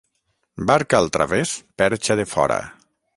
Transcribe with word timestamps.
Barca 0.71 1.01
al 1.03 1.11
través, 1.17 1.53
perxa 1.83 2.21
de 2.21 2.29
fora. 2.35 2.61